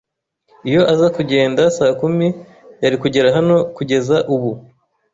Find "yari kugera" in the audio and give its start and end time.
2.83-3.27